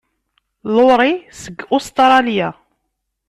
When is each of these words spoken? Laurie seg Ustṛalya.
Laurie 0.73 1.13
seg 1.41 1.57
Ustṛalya. 1.75 2.49